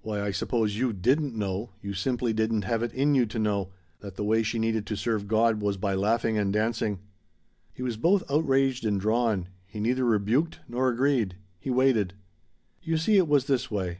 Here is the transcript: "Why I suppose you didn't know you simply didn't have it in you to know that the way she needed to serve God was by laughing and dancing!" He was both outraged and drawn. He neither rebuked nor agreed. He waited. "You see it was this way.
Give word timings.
"Why 0.00 0.22
I 0.22 0.30
suppose 0.30 0.78
you 0.78 0.94
didn't 0.94 1.34
know 1.36 1.68
you 1.82 1.92
simply 1.92 2.32
didn't 2.32 2.62
have 2.64 2.82
it 2.82 2.94
in 2.94 3.14
you 3.14 3.26
to 3.26 3.38
know 3.38 3.72
that 4.00 4.14
the 4.14 4.24
way 4.24 4.42
she 4.42 4.58
needed 4.58 4.86
to 4.86 4.96
serve 4.96 5.28
God 5.28 5.60
was 5.60 5.76
by 5.76 5.92
laughing 5.94 6.38
and 6.38 6.50
dancing!" 6.50 7.00
He 7.74 7.82
was 7.82 7.98
both 7.98 8.22
outraged 8.30 8.86
and 8.86 8.98
drawn. 8.98 9.48
He 9.66 9.78
neither 9.78 10.06
rebuked 10.06 10.60
nor 10.66 10.88
agreed. 10.88 11.36
He 11.60 11.68
waited. 11.68 12.14
"You 12.80 12.96
see 12.96 13.18
it 13.18 13.28
was 13.28 13.48
this 13.48 13.70
way. 13.70 13.98